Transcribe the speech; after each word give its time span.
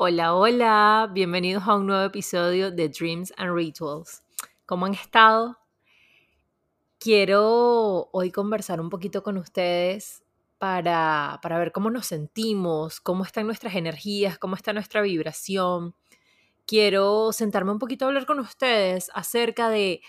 Hola, 0.00 0.36
hola, 0.36 1.10
bienvenidos 1.12 1.64
a 1.66 1.74
un 1.74 1.88
nuevo 1.88 2.04
episodio 2.04 2.70
de 2.70 2.88
Dreams 2.88 3.32
and 3.36 3.52
Rituals. 3.52 4.22
¿Cómo 4.64 4.86
han 4.86 4.94
estado? 4.94 5.58
Quiero 7.00 8.08
hoy 8.12 8.30
conversar 8.30 8.80
un 8.80 8.90
poquito 8.90 9.24
con 9.24 9.38
ustedes 9.38 10.22
para, 10.58 11.40
para 11.42 11.58
ver 11.58 11.72
cómo 11.72 11.90
nos 11.90 12.06
sentimos, 12.06 13.00
cómo 13.00 13.24
están 13.24 13.46
nuestras 13.46 13.74
energías, 13.74 14.38
cómo 14.38 14.54
está 14.54 14.72
nuestra 14.72 15.02
vibración. 15.02 15.96
Quiero 16.64 17.32
sentarme 17.32 17.72
un 17.72 17.80
poquito 17.80 18.04
a 18.04 18.08
hablar 18.08 18.24
con 18.24 18.38
ustedes 18.38 19.10
acerca 19.14 19.68
de 19.68 20.00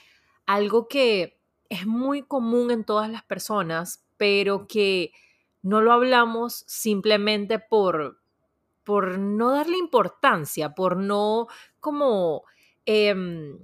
algo 0.46 0.88
que 0.88 1.42
es 1.68 1.88
muy 1.88 2.22
común 2.22 2.70
en 2.70 2.84
todas 2.84 3.10
las 3.10 3.24
personas, 3.24 4.06
pero 4.18 4.68
que 4.68 5.14
no 5.64 5.82
lo 5.82 5.92
hablamos 5.94 6.64
simplemente 6.68 7.58
por, 7.58 8.20
por 8.90 9.20
no 9.20 9.52
darle 9.52 9.78
importancia, 9.78 10.74
por 10.74 10.98
no 10.98 11.46
como 11.80 12.46
em, 12.88 13.60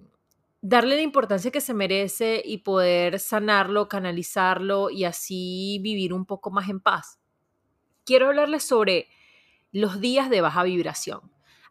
darle 0.61 0.97
la 0.97 1.01
importancia 1.01 1.49
que 1.49 1.61
se 1.61 1.73
merece 1.73 2.43
y 2.45 2.59
poder 2.59 3.19
sanarlo, 3.19 3.89
canalizarlo 3.89 4.91
y 4.91 5.03
así 5.03 5.79
vivir 5.81 6.13
un 6.13 6.27
poco 6.27 6.51
más 6.51 6.69
en 6.69 6.79
paz. 6.79 7.19
Quiero 8.03 8.27
hablarles 8.27 8.61
sobre 8.65 9.07
los 9.71 9.99
días 9.99 10.29
de 10.29 10.41
baja 10.41 10.61
vibración. 10.61 11.21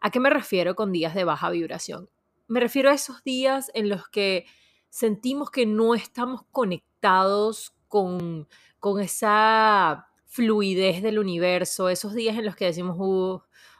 ¿A 0.01 0.09
qué 0.09 0.19
me 0.19 0.29
refiero 0.29 0.75
con 0.75 0.91
días 0.91 1.15
de 1.15 1.23
baja 1.23 1.49
vibración? 1.49 2.09
Me 2.49 2.59
refiero 2.59 2.89
a 2.89 2.93
esos 2.93 3.23
días 3.23 3.71
en 3.73 3.87
los 3.87 4.09
que 4.09 4.47
sentimos 4.89 5.49
que 5.49 5.65
no 5.65 5.95
estamos 5.95 6.41
conectados 6.51 7.73
con, 7.87 8.49
con 8.81 8.99
esa 8.99 10.09
fluidez 10.35 11.01
del 11.01 11.17
universo, 11.17 11.87
esos 11.87 12.13
días 12.13 12.37
en 12.37 12.43
los 12.43 12.57
que 12.57 12.65
decimos, 12.65 12.97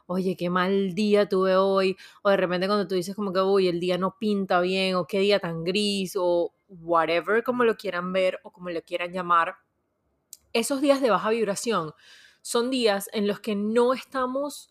oye, 0.08 0.38
qué 0.38 0.50
mal 0.50 0.96
día 0.96 1.28
tuve 1.28 1.58
hoy, 1.58 1.98
o 2.22 2.30
de 2.30 2.38
repente 2.38 2.68
cuando 2.68 2.88
tú 2.88 2.96
dices 2.96 3.14
como 3.14 3.34
que, 3.34 3.42
uy, 3.42 3.68
el 3.68 3.82
día 3.82 3.98
no 3.98 4.16
pinta 4.18 4.62
bien, 4.62 4.96
o 4.96 5.06
qué 5.06 5.20
día 5.20 5.40
tan 5.40 5.66
gris, 5.66 6.14
o 6.18 6.54
whatever, 6.70 7.44
como 7.44 7.66
lo 7.66 7.76
quieran 7.76 8.14
ver 8.14 8.40
o 8.44 8.52
como 8.52 8.70
lo 8.70 8.82
quieran 8.84 9.12
llamar, 9.12 9.56
esos 10.54 10.80
días 10.80 11.02
de 11.02 11.10
baja 11.10 11.30
vibración 11.30 11.94
son 12.42 12.70
días 12.70 13.10
en 13.12 13.28
los 13.28 13.42
que 13.42 13.56
no 13.56 13.94
estamos 13.94 14.70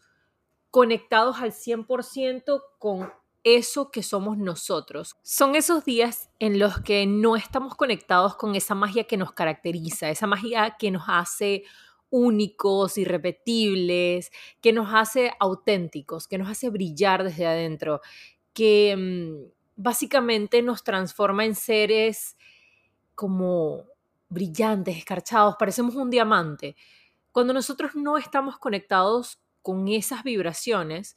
conectados 0.70 1.36
al 1.40 1.52
100% 1.52 2.62
con 2.78 3.12
eso 3.45 3.91
que 3.91 4.03
somos 4.03 4.39
nosotros. 4.39 5.14
Son 5.23 5.55
esos 5.55 5.84
días 5.84 6.31
en 6.39 6.59
los 6.59 6.81
que 6.81 7.06
no 7.06 7.37
estamos 7.37 7.75
conectados 7.75 8.34
con 8.36 8.55
esa 8.55 8.75
magia 8.75 9.05
que 9.05 9.19
nos 9.19 9.33
caracteriza, 9.33 10.11
esa 10.11 10.27
magia 10.27 10.77
que 10.78 10.91
nos 10.91 11.05
hace 11.06 11.64
únicos, 12.09 12.97
irrepetibles, 12.97 14.33
que 14.61 14.73
nos 14.73 14.89
hace 14.92 15.33
auténticos, 15.39 16.27
que 16.27 16.39
nos 16.39 16.48
hace 16.48 16.70
brillar 16.70 17.23
desde 17.23 17.47
adentro, 17.47 18.01
que 18.55 18.96
mm, 18.96 19.52
básicamente 19.77 20.63
nos 20.63 20.83
transforma 20.83 21.45
en 21.45 21.55
seres 21.55 22.36
como 23.14 23.85
brillantes, 24.29 24.97
escarchados, 24.97 25.57
parecemos 25.58 25.95
un 25.97 26.11
diamante. 26.11 26.77
Cuando 27.30 27.52
nosotros 27.52 27.95
no 27.95 28.17
estamos 28.17 28.58
conectados 28.58 29.41
con 29.61 29.89
esas 29.89 30.23
vibraciones, 30.24 31.17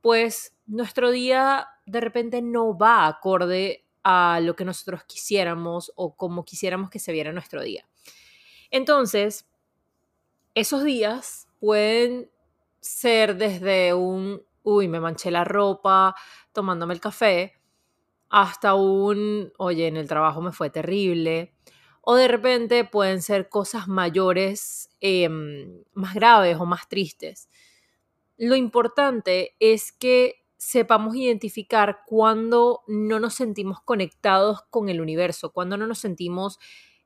pues 0.00 0.55
nuestro 0.66 1.10
día 1.10 1.68
de 1.86 2.00
repente 2.00 2.42
no 2.42 2.76
va 2.76 3.06
acorde 3.06 3.84
a 4.02 4.40
lo 4.42 4.54
que 4.54 4.64
nosotros 4.64 5.04
quisiéramos 5.04 5.92
o 5.96 6.16
como 6.16 6.44
quisiéramos 6.44 6.90
que 6.90 6.98
se 6.98 7.12
viera 7.12 7.32
nuestro 7.32 7.62
día. 7.62 7.88
Entonces, 8.70 9.48
esos 10.54 10.84
días 10.84 11.48
pueden 11.60 12.30
ser 12.80 13.36
desde 13.36 13.94
un, 13.94 14.42
uy, 14.62 14.88
me 14.88 15.00
manché 15.00 15.30
la 15.30 15.44
ropa 15.44 16.14
tomándome 16.52 16.94
el 16.94 17.00
café, 17.00 17.54
hasta 18.28 18.74
un, 18.74 19.52
oye, 19.58 19.86
en 19.86 19.96
el 19.96 20.08
trabajo 20.08 20.40
me 20.40 20.52
fue 20.52 20.70
terrible. 20.70 21.54
O 22.00 22.14
de 22.14 22.28
repente 22.28 22.84
pueden 22.84 23.22
ser 23.22 23.48
cosas 23.48 23.88
mayores, 23.88 24.90
em, 25.00 25.82
más 25.94 26.14
graves 26.14 26.56
o 26.58 26.66
más 26.66 26.88
tristes 26.88 27.48
lo 28.38 28.54
importante 28.54 29.56
es 29.60 29.92
que 29.92 30.44
sepamos 30.56 31.16
identificar 31.16 32.00
cuando 32.06 32.82
no 32.86 33.20
nos 33.20 33.34
sentimos 33.34 33.80
conectados 33.82 34.62
con 34.70 34.88
el 34.88 35.00
universo, 35.00 35.52
cuando 35.52 35.76
no 35.76 35.86
nos 35.86 35.98
sentimos 35.98 36.58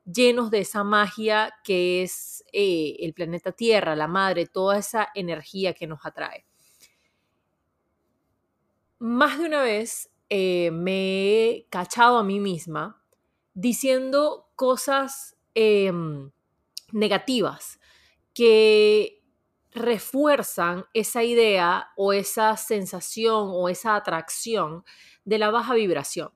llenos 0.04 0.50
de 0.50 0.60
esa 0.60 0.84
magia 0.84 1.54
que 1.64 2.02
es 2.02 2.44
eh, 2.52 2.96
el 3.00 3.14
planeta 3.14 3.52
Tierra, 3.52 3.96
la 3.96 4.08
madre, 4.08 4.46
toda 4.46 4.78
esa 4.78 5.08
energía 5.14 5.74
que 5.74 5.86
nos 5.86 6.04
atrae. 6.04 6.46
Más 8.98 9.38
de 9.38 9.46
una 9.46 9.62
vez 9.62 10.10
eh, 10.28 10.70
me 10.70 11.48
he 11.48 11.66
cachado 11.70 12.18
a 12.18 12.24
mí 12.24 12.38
misma 12.38 13.02
diciendo 13.54 14.48
cosas 14.56 15.36
em, 15.54 16.30
negativas 16.92 17.80
que 18.34 19.19
refuerzan 19.72 20.84
esa 20.94 21.22
idea 21.22 21.90
o 21.96 22.12
esa 22.12 22.56
sensación 22.56 23.48
o 23.52 23.68
esa 23.68 23.96
atracción 23.96 24.84
de 25.24 25.38
la 25.38 25.50
baja 25.50 25.74
vibración. 25.74 26.30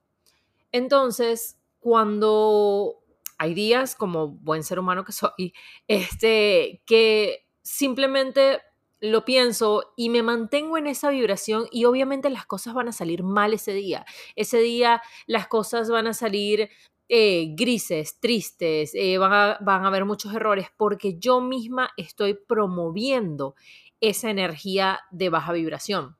Entonces, 0.72 1.58
cuando 1.80 3.02
hay 3.38 3.54
días, 3.54 3.94
como 3.94 4.28
buen 4.28 4.62
ser 4.62 4.78
humano 4.78 5.04
que 5.04 5.12
soy, 5.12 5.54
este, 5.88 6.82
que 6.86 7.46
simplemente 7.62 8.60
lo 9.00 9.24
pienso 9.24 9.92
y 9.96 10.08
me 10.08 10.22
mantengo 10.22 10.78
en 10.78 10.86
esa 10.86 11.10
vibración 11.10 11.66
y 11.70 11.84
obviamente 11.84 12.30
las 12.30 12.46
cosas 12.46 12.72
van 12.72 12.88
a 12.88 12.92
salir 12.92 13.22
mal 13.22 13.52
ese 13.52 13.72
día. 13.72 14.06
Ese 14.34 14.58
día 14.58 15.02
las 15.26 15.46
cosas 15.46 15.90
van 15.90 16.06
a 16.06 16.14
salir 16.14 16.70
eh, 17.08 17.54
grises, 17.54 18.18
tristes, 18.18 18.94
eh, 18.94 19.18
van, 19.18 19.32
a, 19.32 19.58
van 19.60 19.84
a 19.84 19.88
haber 19.88 20.06
muchos 20.06 20.34
errores 20.34 20.68
porque 20.76 21.18
yo 21.18 21.40
misma 21.42 21.90
estoy 21.98 22.34
promoviendo 22.34 23.56
esa 24.00 24.30
energía 24.30 25.00
de 25.10 25.28
baja 25.28 25.52
vibración. 25.52 26.16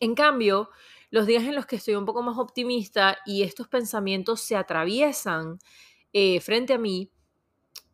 En 0.00 0.16
cambio, 0.16 0.70
los 1.10 1.26
días 1.26 1.44
en 1.44 1.54
los 1.54 1.66
que 1.66 1.76
estoy 1.76 1.94
un 1.94 2.04
poco 2.04 2.22
más 2.22 2.36
optimista 2.36 3.16
y 3.24 3.42
estos 3.42 3.68
pensamientos 3.68 4.40
se 4.40 4.56
atraviesan 4.56 5.58
eh, 6.12 6.40
frente 6.40 6.72
a 6.72 6.78
mí, 6.78 7.12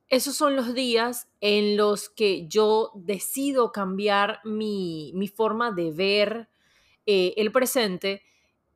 esos 0.09 0.35
son 0.35 0.57
los 0.57 0.75
días 0.75 1.29
en 1.41 1.77
los 1.77 2.09
que 2.09 2.47
yo 2.49 2.91
decido 2.95 3.71
cambiar 3.71 4.41
mi, 4.45 5.13
mi 5.15 5.29
forma 5.29 5.73
de 5.73 5.91
ver 5.91 6.49
el 7.05 7.51
presente 7.51 8.23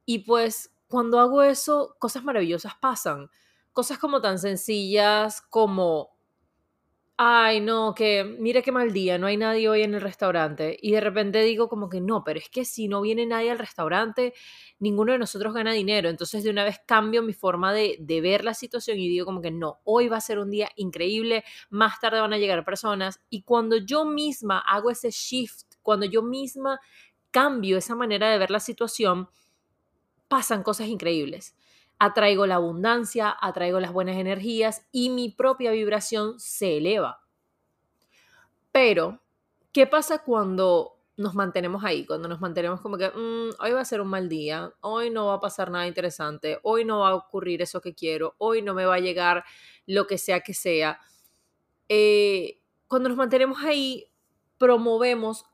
y 0.05 0.21
pues 0.21 0.76
cuando 0.89 1.21
hago 1.21 1.43
eso, 1.43 1.97
cosas 1.99 2.25
maravillosas 2.25 2.75
pasan. 2.81 3.29
Cosas 3.73 3.99
como 3.99 4.21
tan 4.21 4.39
sencillas 4.39 5.43
como, 5.43 6.17
ay, 7.19 7.61
no, 7.61 7.95
que 7.95 8.25
mire 8.25 8.63
qué 8.63 8.73
mal 8.73 8.93
día, 8.93 9.17
no 9.19 9.27
hay 9.27 9.37
nadie 9.39 9.69
hoy 9.69 9.83
en 9.83 9.95
el 9.95 10.01
restaurante. 10.01 10.79
Y 10.81 10.93
de 10.93 11.01
repente 11.01 11.43
digo 11.43 11.69
como 11.69 11.89
que 11.89 12.01
no, 12.01 12.25
pero 12.25 12.39
es 12.39 12.49
que 12.51 12.65
si 12.65 12.89
no 12.89 13.01
viene 13.01 13.27
nadie 13.27 13.51
al 13.51 13.59
restaurante, 13.59 14.35
ninguno 14.79 15.13
de 15.13 15.19
nosotros 15.19 15.55
gana 15.55 15.73
dinero. 15.73 16.09
Entonces 16.09 16.45
de 16.45 16.51
una 16.51 16.65
vez 16.65 16.81
cambio 16.87 17.23
mi 17.23 17.33
forma 17.33 17.73
de, 17.73 17.97
de 18.01 18.21
ver 18.21 18.45
la 18.45 18.55
situación 18.55 18.99
y 18.99 19.09
digo 19.09 19.27
como 19.27 19.41
que 19.41 19.51
no, 19.51 19.81
hoy 19.85 20.09
va 20.09 20.19
a 20.19 20.21
ser 20.21 20.39
un 20.39 20.51
día 20.51 20.69
increíble, 20.77 21.45
más 21.71 22.01
tarde 22.01 22.21
van 22.21 22.33
a 22.35 22.39
llegar 22.39 22.65
personas. 22.65 23.21
Y 23.31 23.43
cuando 23.43 23.77
yo 23.77 24.05
misma 24.05 24.61
hago 24.61 24.91
ese 24.91 25.11
shift, 25.11 25.75
cuando 25.83 26.07
yo 26.07 26.23
misma 26.23 26.81
cambio 27.31 27.79
esa 27.79 27.95
manera 27.95 28.31
de 28.31 28.39
ver 28.39 28.51
la 28.51 28.61
situación, 28.61 29.29
pasan 30.29 30.63
cosas 30.63 30.89
increíbles. 30.89 31.57
Atraigo 31.99 32.47
la 32.47 32.57
abundancia, 32.57 33.35
atraigo 33.41 33.81
las 33.81 33.93
buenas 33.93 34.17
energías 34.17 34.87
y 34.93 35.11
mi 35.11 35.31
propia 35.31 35.71
vibración 35.71 36.39
se 36.39 36.77
eleva. 36.79 37.21
Pero, 38.71 39.23
¿qué 39.73 39.87
pasa 39.87 40.23
cuando 40.23 40.99
nos 41.17 41.35
mantenemos 41.35 41.83
ahí? 41.85 42.05
Cuando 42.05 42.29
nos 42.29 42.41
mantenemos 42.41 42.81
como 42.83 42.99
que, 42.99 43.09
mm, 43.09 43.63
hoy 43.63 43.73
va 43.73 43.81
a 43.81 43.85
ser 43.87 44.03
un 44.03 44.09
mal 44.09 44.29
día, 44.29 44.73
hoy 44.83 45.11
no 45.11 45.27
va 45.27 45.35
a 45.35 45.41
pasar 45.41 45.71
nada 45.71 45.87
interesante, 45.87 46.59
hoy 46.63 46.85
no 46.85 47.01
va 47.01 47.11
a 47.11 47.15
ocurrir 47.15 47.63
eso 47.63 47.81
que 47.81 47.95
quiero, 47.95 48.35
hoy 48.39 48.61
no 48.61 48.75
me 48.75 48.85
va 48.85 48.97
a 48.97 49.01
llegar 49.01 49.45
lo 49.87 50.07
que 50.07 50.19
sea 50.19 50.41
que 50.41 50.53
sea. 50.53 51.01
Eh, 51.89 52.61
cuando 52.87 53.09
nos 53.09 53.17
mantenemos 53.17 53.63
ahí, 53.65 54.11
promovemos, 54.59 55.47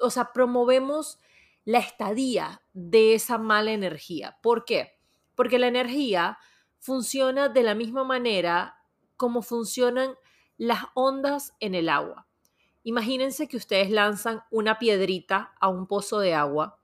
o 0.00 0.10
sea, 0.10 0.32
promovemos 0.32 1.18
la 1.66 1.80
estadía 1.80 2.62
de 2.72 3.14
esa 3.14 3.36
mala 3.36 3.72
energía. 3.72 4.38
¿Por 4.40 4.64
qué? 4.64 4.92
Porque 5.34 5.58
la 5.58 5.66
energía 5.66 6.38
funciona 6.78 7.48
de 7.48 7.64
la 7.64 7.74
misma 7.74 8.04
manera 8.04 8.76
como 9.16 9.42
funcionan 9.42 10.14
las 10.56 10.84
ondas 10.94 11.54
en 11.58 11.74
el 11.74 11.88
agua. 11.88 12.28
Imagínense 12.84 13.48
que 13.48 13.56
ustedes 13.56 13.90
lanzan 13.90 14.42
una 14.52 14.78
piedrita 14.78 15.54
a 15.60 15.68
un 15.68 15.88
pozo 15.88 16.20
de 16.20 16.34
agua. 16.34 16.78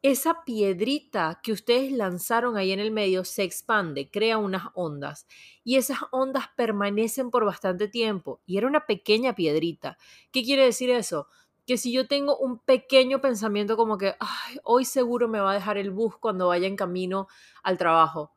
Esa 0.00 0.44
piedrita 0.44 1.40
que 1.42 1.50
ustedes 1.50 1.90
lanzaron 1.90 2.56
ahí 2.56 2.70
en 2.70 2.78
el 2.78 2.92
medio 2.92 3.24
se 3.24 3.42
expande, 3.42 4.10
crea 4.10 4.38
unas 4.38 4.68
ondas 4.74 5.26
y 5.64 5.76
esas 5.76 5.98
ondas 6.12 6.44
permanecen 6.56 7.32
por 7.32 7.44
bastante 7.44 7.88
tiempo. 7.88 8.40
Y 8.46 8.58
era 8.58 8.68
una 8.68 8.86
pequeña 8.86 9.34
piedrita. 9.34 9.98
¿Qué 10.30 10.44
quiere 10.44 10.64
decir 10.64 10.88
eso? 10.88 11.26
Que 11.70 11.76
si 11.78 11.92
yo 11.92 12.08
tengo 12.08 12.36
un 12.36 12.58
pequeño 12.58 13.20
pensamiento 13.20 13.76
como 13.76 13.96
que, 13.96 14.16
hoy 14.64 14.84
seguro 14.84 15.28
me 15.28 15.38
va 15.38 15.52
a 15.52 15.54
dejar 15.54 15.78
el 15.78 15.92
bus 15.92 16.16
cuando 16.16 16.48
vaya 16.48 16.66
en 16.66 16.74
camino 16.74 17.28
al 17.62 17.78
trabajo 17.78 18.34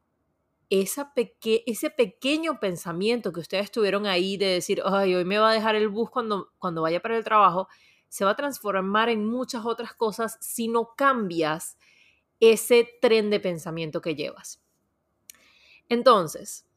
ese 0.69 1.89
pequeño 1.89 2.59
pensamiento 2.59 3.33
que 3.33 3.39
ustedes 3.39 3.71
tuvieron 3.71 4.05
ahí 4.05 4.37
de 4.37 4.45
decir, 4.45 4.83
ay, 4.85 5.15
hoy 5.15 5.25
me 5.25 5.39
va 5.39 5.49
a 5.49 5.53
dejar 5.53 5.73
el 5.73 5.87
bus 5.89 6.11
cuando, 6.11 6.51
cuando 6.59 6.83
vaya 6.83 7.01
para 7.01 7.17
el 7.17 7.23
trabajo, 7.23 7.67
se 8.07 8.23
va 8.23 8.31
a 8.31 8.35
transformar 8.35 9.09
en 9.09 9.25
muchas 9.25 9.65
otras 9.65 9.93
cosas 9.95 10.37
si 10.39 10.67
no 10.67 10.93
cambias 10.95 11.79
ese 12.39 12.87
tren 13.01 13.31
de 13.31 13.39
pensamiento 13.39 13.99
que 13.99 14.13
llevas. 14.13 14.63
Entonces, 15.89 16.67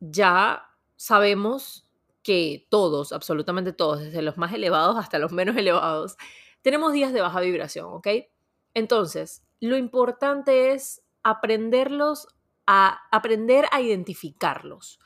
ya 0.00 0.62
sabemos 0.96 1.86
que 2.28 2.66
todos, 2.68 3.14
absolutamente 3.14 3.72
todos, 3.72 4.00
desde 4.00 4.20
los 4.20 4.36
más 4.36 4.52
elevados 4.52 4.98
hasta 4.98 5.18
los 5.18 5.32
menos 5.32 5.56
elevados, 5.56 6.18
tenemos 6.60 6.92
días 6.92 7.14
de 7.14 7.22
baja 7.22 7.40
vibración, 7.40 7.86
¿ok? 7.90 8.06
Entonces, 8.74 9.46
lo 9.60 9.78
importante 9.78 10.72
es 10.72 11.00
aprenderlos 11.22 12.28
a 12.66 13.00
aprender 13.10 13.64
a 13.72 13.80
identificarlos. 13.80 15.00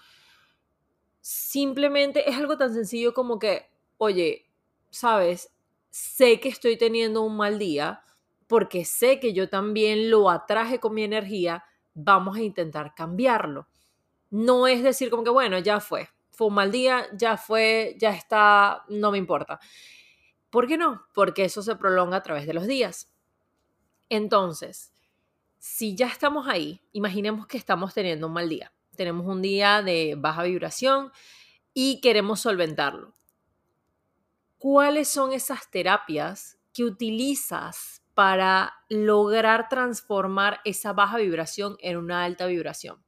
Simplemente 1.20 2.28
es 2.28 2.36
algo 2.36 2.58
tan 2.58 2.74
sencillo 2.74 3.14
como 3.14 3.38
que, 3.38 3.70
oye, 3.98 4.50
sabes, 4.90 5.54
sé 5.90 6.40
que 6.40 6.48
estoy 6.48 6.76
teniendo 6.76 7.22
un 7.22 7.36
mal 7.36 7.56
día 7.56 8.02
porque 8.48 8.84
sé 8.84 9.20
que 9.20 9.32
yo 9.32 9.48
también 9.48 10.10
lo 10.10 10.28
atraje 10.28 10.80
con 10.80 10.92
mi 10.92 11.04
energía, 11.04 11.62
vamos 11.94 12.36
a 12.36 12.42
intentar 12.42 12.96
cambiarlo. 12.96 13.68
No 14.28 14.66
es 14.66 14.82
decir 14.82 15.08
como 15.08 15.22
que, 15.22 15.30
bueno, 15.30 15.60
ya 15.60 15.78
fue, 15.78 16.08
un 16.46 16.54
mal 16.54 16.70
día, 16.70 17.06
ya 17.14 17.36
fue, 17.36 17.96
ya 17.98 18.10
está, 18.10 18.84
no 18.88 19.10
me 19.10 19.18
importa. 19.18 19.60
¿Por 20.50 20.66
qué 20.66 20.76
no? 20.76 21.06
Porque 21.14 21.44
eso 21.44 21.62
se 21.62 21.76
prolonga 21.76 22.18
a 22.18 22.22
través 22.22 22.46
de 22.46 22.54
los 22.54 22.66
días. 22.66 23.10
Entonces, 24.08 24.92
si 25.58 25.94
ya 25.94 26.08
estamos 26.08 26.48
ahí, 26.48 26.82
imaginemos 26.92 27.46
que 27.46 27.56
estamos 27.56 27.94
teniendo 27.94 28.26
un 28.26 28.34
mal 28.34 28.48
día. 28.48 28.72
Tenemos 28.96 29.26
un 29.26 29.40
día 29.40 29.80
de 29.80 30.14
baja 30.18 30.42
vibración 30.42 31.10
y 31.72 32.00
queremos 32.00 32.40
solventarlo. 32.40 33.14
¿Cuáles 34.58 35.08
son 35.08 35.32
esas 35.32 35.70
terapias 35.70 36.58
que 36.74 36.84
utilizas 36.84 38.02
para 38.14 38.74
lograr 38.88 39.68
transformar 39.68 40.60
esa 40.64 40.92
baja 40.92 41.16
vibración 41.16 41.76
en 41.80 41.96
una 41.96 42.24
alta 42.24 42.46
vibración? 42.46 43.02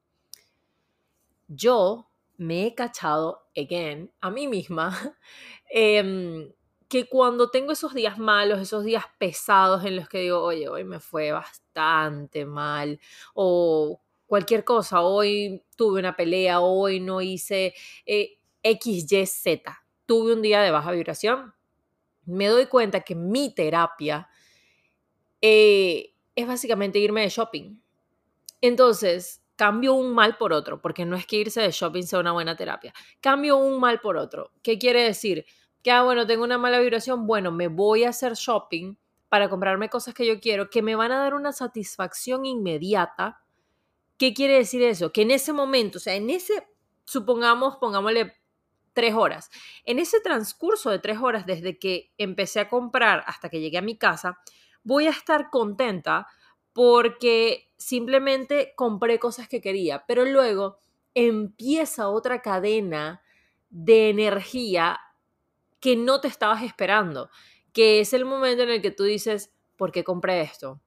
Yo 1.49 2.11
me 2.37 2.67
he 2.67 2.75
cachado, 2.75 3.47
again, 3.57 4.11
a 4.21 4.31
mí 4.31 4.49
misma, 4.49 4.91
em, 5.71 6.53
que 6.89 7.09
cuando 7.09 7.51
tengo 7.51 7.73
esos 7.73 7.95
días 7.95 8.19
malos, 8.19 8.61
esos 8.61 8.85
días 8.85 9.05
pesados 9.19 9.85
en 9.85 9.97
los 9.97 10.09
que 10.09 10.21
digo, 10.21 10.43
oye, 10.43 10.69
hoy 10.69 10.85
me 10.85 11.01
fue 11.01 11.33
bastante 11.33 12.45
mal, 12.45 13.01
o 13.35 14.01
cualquier 14.27 14.65
cosa, 14.65 15.03
hoy 15.03 15.63
tuve 15.77 16.01
una 16.01 16.17
pelea, 16.17 16.61
hoy 16.61 17.01
no 17.01 17.21
hice 17.21 17.75
eh, 18.07 18.39
X, 18.63 19.13
Y, 19.13 19.27
Z, 19.27 19.85
tuve 20.07 20.33
un 20.35 20.43
día 20.43 20.63
de 20.63 20.71
baja 20.71 20.93
vibración, 20.93 21.55
me 22.27 22.47
doy 22.49 22.67
cuenta 22.67 23.01
que 23.01 23.15
mi 23.15 23.55
terapia 23.55 24.29
eh, 25.41 26.15
es 26.35 26.47
básicamente 26.47 26.99
irme 26.99 27.21
de 27.21 27.29
shopping. 27.29 27.79
Entonces, 28.61 29.44
cambio 29.57 29.95
un 29.95 30.15
mal 30.15 30.37
por 30.37 30.53
otro, 30.53 30.81
porque 30.81 31.05
no 31.05 31.17
es 31.17 31.27
que 31.27 31.37
irse 31.37 31.61
de 31.61 31.71
shopping 31.71 32.03
sea 32.03 32.19
una 32.19 32.33
buena 32.33 32.57
terapia. 32.57 32.93
Cambio 33.21 33.57
un 33.57 33.81
mal 33.81 34.01
por 34.01 34.17
otro. 34.17 34.53
¿Qué 34.63 34.79
quiere 34.79 35.03
decir? 35.03 35.47
que, 35.85 35.91
ah, 35.91 36.03
bueno, 36.03 36.27
tengo 36.27 36.43
una 36.45 36.57
mala 36.57 36.81
vibración, 36.81 37.27
bueno, 37.27 37.53
me 37.53 37.69
voy 37.69 38.05
a 38.05 38.09
hacer 38.09 38.33
shopping 38.33 38.97
para 39.29 39.51
comprarme 39.51 39.91
cosas 39.91 40.15
que 40.15 40.27
yo 40.27 40.41
quiero, 40.41 40.71
que 40.71 40.81
me 40.81 40.97
van 40.97 41.13
a 41.13 41.19
dar 41.19 41.35
una 41.35 41.53
satisfacción 41.53 42.47
inmediata. 42.47 43.43
¿Qué 44.17 44.33
quiere 44.33 44.55
decir 44.55 44.83
eso? 44.83 45.13
Que 45.13 45.23
en 45.23 45.31
ese 45.31 45.53
momento, 45.53 45.99
o 45.99 46.01
sea, 46.01 46.15
en 46.15 46.31
ese, 46.31 46.67
supongamos, 47.05 47.77
pongámosle 47.77 48.35
tres 48.95 49.15
horas, 49.15 49.51
en 49.85 49.99
ese 49.99 50.21
transcurso 50.21 50.89
de 50.89 51.01
tres 51.01 51.19
horas 51.21 51.45
desde 51.45 51.79
que 51.79 52.15
empecé 52.17 52.61
a 52.61 52.69
comprar 52.71 53.23
hasta 53.27 53.51
que 53.51 53.61
llegué 53.61 53.77
a 53.77 53.83
mi 53.83 53.99
casa, 53.99 54.39
voy 54.85 55.07
a 55.07 55.11
estar 55.11 55.51
contenta 55.51 56.27
porque 56.75 57.71
simplemente 57.79 58.75
compré 58.77 59.19
cosas 59.19 59.49
que 59.49 59.63
quería, 59.63 60.05
pero 60.07 60.27
luego 60.27 60.77
empieza 61.15 62.09
otra 62.09 62.43
cadena 62.43 63.23
de 63.71 64.11
energía 64.11 65.01
que 65.81 65.97
no 65.97 66.21
te 66.21 66.29
estabas 66.29 66.63
esperando, 66.63 67.31
que 67.73 68.01
es 68.01 68.13
el 68.13 68.25
momento 68.25 68.65
en 68.65 68.71
el 68.71 68.83
que 68.83 68.91
tú 68.91 69.05
dices, 69.05 69.53
¿por 69.77 69.93
qué 69.93 70.03
compré 70.03 70.43
esto? 70.43 70.81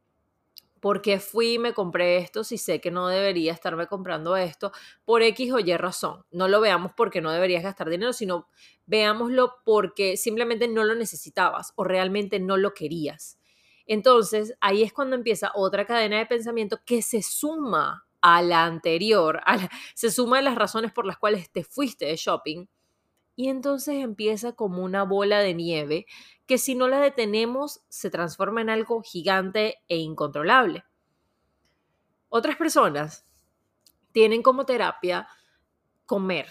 ¿Por 0.82 1.02
qué 1.02 1.20
fui 1.20 1.54
y 1.54 1.60
me 1.60 1.74
compré 1.74 2.18
esto 2.18 2.44
si 2.44 2.58
sé 2.58 2.82
que 2.82 2.92
no 2.92 3.08
debería 3.08 3.54
estarme 3.54 3.88
comprando 3.88 4.36
esto 4.36 4.72
por 5.06 5.22
X 5.22 5.54
o 5.54 5.60
Y 5.60 5.76
razón? 5.78 6.24
No 6.32 6.48
lo 6.48 6.62
veamos 6.62 6.92
porque 6.96 7.22
no 7.22 7.32
deberías 7.32 7.64
gastar 7.64 7.90
dinero, 7.90 8.14
sino 8.14 8.48
veámoslo 8.86 9.56
porque 9.64 10.18
simplemente 10.18 10.68
no 10.68 10.84
lo 10.84 10.96
necesitabas 10.96 11.74
o 11.76 11.84
realmente 11.84 12.40
no 12.40 12.58
lo 12.58 12.74
querías. 12.74 13.40
Entonces, 13.88 14.54
ahí 14.60 14.84
es 14.84 14.94
cuando 14.94 15.16
empieza 15.16 15.52
otra 15.56 15.86
cadena 15.86 16.18
de 16.18 16.26
pensamiento 16.26 16.80
que 16.86 17.02
se 17.02 17.24
suma 17.24 18.06
a 18.22 18.42
la 18.42 18.66
anterior, 18.66 19.42
se 19.96 20.12
suma 20.12 20.40
a 20.40 20.42
las 20.42 20.56
razones 20.56 20.92
por 20.92 21.06
las 21.06 21.18
cuales 21.18 21.50
te 21.52 21.64
fuiste 21.64 22.06
de 22.06 22.18
shopping 22.18 22.68
y 23.38 23.50
entonces 23.50 23.96
empieza 24.04 24.54
como 24.54 24.84
una 24.84 25.04
bola 25.04 25.40
de 25.40 25.54
nieve 25.54 26.08
que 26.48 26.58
si 26.58 26.74
no 26.76 26.88
la 26.88 27.00
detenemos 27.00 27.82
se 27.88 28.10
transforma 28.10 28.62
en 28.62 28.70
algo 28.70 29.04
gigante 29.04 29.76
e 29.88 29.98
incontrolable. 29.98 30.84
Otras 32.30 32.58
personas 32.58 33.26
tienen 34.12 34.42
como 34.42 34.66
terapia 34.66 35.30
comer 36.06 36.48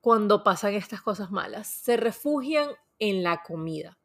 cuando 0.00 0.42
pasan 0.42 0.72
estas 0.74 1.02
cosas 1.02 1.30
malas. 1.30 1.68
Se 1.68 1.96
refugian 1.96 2.70
en 2.98 3.22
la 3.22 3.42
comida. 3.42 3.98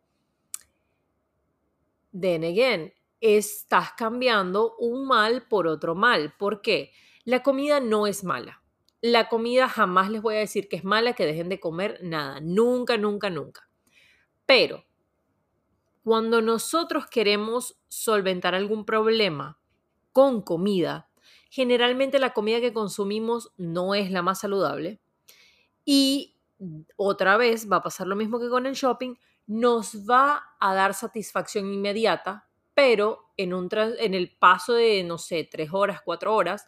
Then 2.19 2.43
again, 2.43 2.93
estás 3.21 3.93
cambiando 3.93 4.75
un 4.79 5.05
mal 5.07 5.47
por 5.47 5.67
otro 5.67 5.95
mal. 5.95 6.33
¿Por 6.37 6.61
qué? 6.61 6.91
La 7.25 7.43
comida 7.43 7.79
no 7.79 8.07
es 8.07 8.23
mala 8.23 8.61
la 9.01 9.29
comida 9.29 9.69
jamás 9.69 10.09
les 10.09 10.21
voy 10.21 10.35
a 10.35 10.39
decir 10.39 10.67
que 10.67 10.75
es 10.75 10.83
mala, 10.83 11.13
que 11.13 11.25
dejen 11.25 11.49
de 11.49 11.59
comer 11.59 11.99
nada. 12.01 12.39
Nunca, 12.41 12.97
nunca, 12.97 13.29
nunca. 13.29 13.69
Pero 14.45 14.85
cuando 16.03 16.41
nosotros 16.41 17.07
queremos 17.07 17.79
solventar 17.87 18.55
algún 18.55 18.85
problema 18.85 19.59
con 20.13 20.41
comida, 20.41 21.09
generalmente 21.49 22.17
la 22.19 22.33
comida 22.33 22.59
que 22.59 22.73
consumimos 22.73 23.51
no 23.57 23.93
es 23.93 24.09
la 24.11 24.21
más 24.21 24.39
saludable. 24.39 24.99
Y 25.85 26.35
otra 26.95 27.37
vez 27.37 27.71
va 27.71 27.77
a 27.77 27.83
pasar 27.83 28.07
lo 28.07 28.15
mismo 28.15 28.39
que 28.39 28.49
con 28.49 28.65
el 28.65 28.73
shopping, 28.73 29.15
nos 29.47 30.07
va 30.07 30.43
a 30.59 30.73
dar 30.73 30.93
satisfacción 30.93 31.73
inmediata, 31.73 32.47
pero 32.73 33.31
en, 33.37 33.53
un 33.53 33.69
en 33.71 34.13
el 34.13 34.37
paso 34.37 34.73
de, 34.73 35.03
no 35.03 35.17
sé, 35.17 35.47
tres 35.49 35.69
horas, 35.71 36.01
cuatro 36.03 36.35
horas, 36.35 36.67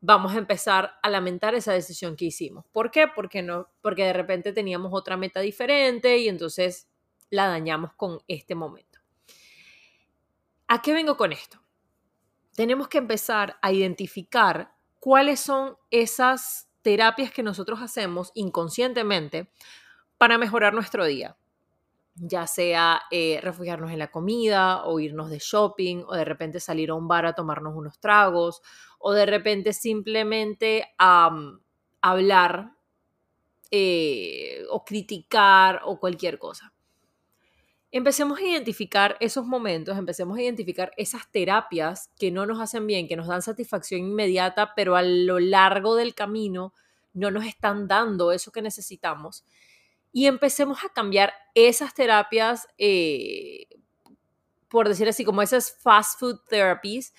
vamos 0.00 0.34
a 0.34 0.38
empezar 0.38 0.94
a 1.02 1.10
lamentar 1.10 1.54
esa 1.54 1.72
decisión 1.72 2.16
que 2.16 2.24
hicimos. 2.24 2.64
¿Por 2.72 2.90
qué? 2.90 3.06
Porque, 3.06 3.42
no, 3.42 3.68
porque 3.82 4.04
de 4.04 4.14
repente 4.14 4.52
teníamos 4.52 4.92
otra 4.94 5.16
meta 5.16 5.40
diferente 5.40 6.16
y 6.18 6.28
entonces 6.28 6.88
la 7.28 7.48
dañamos 7.48 7.92
con 7.94 8.18
este 8.28 8.54
momento. 8.54 8.98
¿A 10.68 10.80
qué 10.82 10.94
vengo 10.94 11.16
con 11.16 11.32
esto? 11.32 11.60
Tenemos 12.54 12.88
que 12.88 12.98
empezar 12.98 13.58
a 13.60 13.72
identificar 13.72 14.74
cuáles 15.00 15.40
son 15.40 15.76
esas 15.90 16.70
terapias 16.82 17.30
que 17.30 17.42
nosotros 17.42 17.82
hacemos 17.82 18.32
inconscientemente 18.34 19.50
para 20.18 20.38
mejorar 20.38 20.72
nuestro 20.72 21.04
día 21.04 21.36
ya 22.16 22.46
sea 22.46 23.02
eh, 23.10 23.40
refugiarnos 23.42 23.90
en 23.90 23.98
la 23.98 24.10
comida 24.10 24.84
o 24.84 25.00
irnos 25.00 25.30
de 25.30 25.38
shopping 25.38 26.02
o 26.06 26.14
de 26.14 26.24
repente 26.24 26.60
salir 26.60 26.90
a 26.90 26.94
un 26.94 27.08
bar 27.08 27.26
a 27.26 27.34
tomarnos 27.34 27.74
unos 27.76 27.98
tragos 27.98 28.62
o 28.98 29.12
de 29.12 29.26
repente 29.26 29.72
simplemente 29.72 30.94
hablar 32.00 32.72
eh, 33.70 34.64
o 34.70 34.84
criticar 34.84 35.82
o 35.84 36.00
cualquier 36.00 36.38
cosa. 36.38 36.72
empecemos 37.92 38.38
a 38.38 38.42
identificar 38.42 39.16
esos 39.20 39.46
momentos, 39.46 39.96
empecemos 39.96 40.36
a 40.36 40.42
identificar 40.42 40.92
esas 40.96 41.30
terapias 41.30 42.10
que 42.18 42.30
no 42.30 42.44
nos 42.44 42.60
hacen 42.60 42.86
bien, 42.86 43.08
que 43.08 43.16
nos 43.16 43.26
dan 43.26 43.42
satisfacción 43.42 44.00
inmediata, 44.00 44.74
pero 44.74 44.96
a 44.96 45.02
lo 45.02 45.38
largo 45.38 45.96
del 45.96 46.14
camino 46.14 46.74
no 47.14 47.30
nos 47.30 47.46
están 47.46 47.88
dando 47.88 48.32
eso 48.32 48.52
que 48.52 48.60
necesitamos. 48.60 49.44
Y 50.16 50.28
empecemos 50.28 50.82
a 50.82 50.88
cambiar 50.88 51.34
esas 51.54 51.92
terapias, 51.92 52.66
eh, 52.78 53.66
por 54.66 54.88
decir 54.88 55.06
así, 55.10 55.26
como 55.26 55.42
esas 55.42 55.76
fast 55.82 56.18
food 56.18 56.38
therapies, 56.48 57.12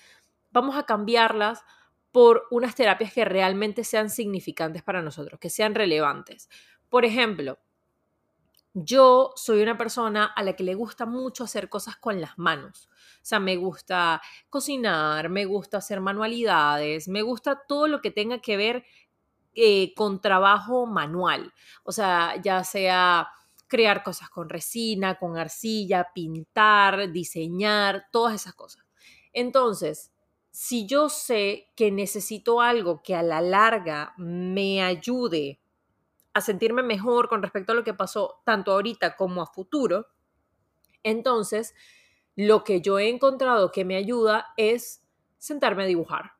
vamos 0.50 0.76
a 0.76 0.82
cambiarlas 0.82 1.62
por 2.10 2.48
unas 2.50 2.74
terapias 2.74 3.12
que 3.12 3.24
realmente 3.24 3.84
sean 3.84 4.10
significantes 4.10 4.82
para 4.82 5.00
nosotros, 5.00 5.38
que 5.38 5.48
sean 5.48 5.76
relevantes. 5.76 6.48
Por 6.88 7.04
ejemplo, 7.04 7.60
yo 8.74 9.30
soy 9.36 9.62
una 9.62 9.78
persona 9.78 10.24
a 10.24 10.42
la 10.42 10.56
que 10.56 10.64
le 10.64 10.74
gusta 10.74 11.06
mucho 11.06 11.44
hacer 11.44 11.68
cosas 11.68 11.96
con 11.98 12.20
las 12.20 12.36
manos. 12.36 12.88
O 13.22 13.24
sea, 13.24 13.38
me 13.38 13.56
gusta 13.56 14.20
cocinar, 14.50 15.28
me 15.28 15.44
gusta 15.44 15.76
hacer 15.76 16.00
manualidades, 16.00 17.06
me 17.06 17.22
gusta 17.22 17.62
todo 17.68 17.86
lo 17.86 18.00
que 18.00 18.10
tenga 18.10 18.40
que 18.40 18.56
ver 18.56 18.84
eh, 19.60 19.92
con 19.96 20.20
trabajo 20.20 20.86
manual. 20.86 21.52
O 21.82 21.90
sea, 21.90 22.40
ya 22.40 22.62
sea 22.62 23.28
crear 23.66 24.04
cosas 24.04 24.30
con 24.30 24.48
resina, 24.48 25.16
con 25.16 25.36
arcilla, 25.36 26.12
pintar, 26.14 27.10
diseñar, 27.10 28.06
todas 28.12 28.36
esas 28.36 28.54
cosas. 28.54 28.84
Entonces, 29.32 30.12
si 30.52 30.86
yo 30.86 31.08
sé 31.08 31.72
que 31.74 31.90
necesito 31.90 32.60
algo 32.60 33.02
que 33.02 33.16
a 33.16 33.22
la 33.24 33.40
larga 33.40 34.14
me 34.16 34.80
ayude 34.80 35.60
a 36.34 36.40
sentirme 36.40 36.84
mejor 36.84 37.28
con 37.28 37.42
respecto 37.42 37.72
a 37.72 37.74
lo 37.74 37.82
que 37.82 37.94
pasó 37.94 38.40
tanto 38.44 38.70
ahorita 38.70 39.16
como 39.16 39.42
a 39.42 39.46
futuro, 39.46 40.06
entonces 41.02 41.74
lo 42.36 42.62
que 42.62 42.80
yo 42.80 43.00
he 43.00 43.08
encontrado 43.08 43.72
que 43.72 43.84
me 43.84 43.96
ayuda 43.96 44.52
es 44.56 45.04
sentarme 45.36 45.82
a 45.82 45.86
dibujar, 45.86 46.32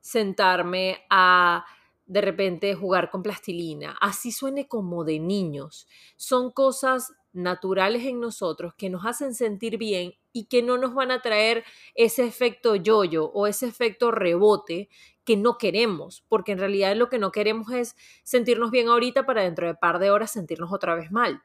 sentarme 0.00 1.06
a 1.08 1.64
de 2.06 2.20
repente 2.20 2.74
jugar 2.74 3.10
con 3.10 3.22
plastilina, 3.22 3.96
así 4.00 4.30
suene 4.30 4.68
como 4.68 5.04
de 5.04 5.18
niños. 5.18 5.88
Son 6.16 6.50
cosas 6.50 7.12
naturales 7.32 8.04
en 8.04 8.20
nosotros 8.20 8.74
que 8.76 8.90
nos 8.90 9.06
hacen 9.06 9.34
sentir 9.34 9.78
bien 9.78 10.14
y 10.32 10.44
que 10.46 10.62
no 10.62 10.78
nos 10.78 10.94
van 10.94 11.10
a 11.10 11.22
traer 11.22 11.64
ese 11.94 12.26
efecto 12.26 12.76
yoyo 12.76 13.30
o 13.32 13.46
ese 13.46 13.66
efecto 13.66 14.10
rebote 14.10 14.88
que 15.24 15.36
no 15.36 15.56
queremos, 15.58 16.24
porque 16.28 16.52
en 16.52 16.58
realidad 16.58 16.94
lo 16.96 17.08
que 17.08 17.18
no 17.18 17.32
queremos 17.32 17.72
es 17.72 17.96
sentirnos 18.22 18.70
bien 18.70 18.88
ahorita 18.88 19.24
para 19.24 19.42
dentro 19.42 19.66
de 19.66 19.74
par 19.74 19.98
de 19.98 20.10
horas 20.10 20.30
sentirnos 20.30 20.72
otra 20.72 20.94
vez 20.94 21.10
mal. 21.10 21.42